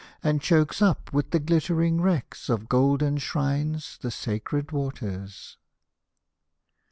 And 0.23 0.41
chokes 0.41 0.81
up 0.81 1.13
with 1.13 1.29
the 1.29 1.37
glittering 1.37 2.01
wrecks 2.01 2.49
Of 2.49 2.67
golden 2.67 3.19
shrines 3.19 3.99
the 4.01 4.09
sacred 4.09 4.71
waters 4.71 5.57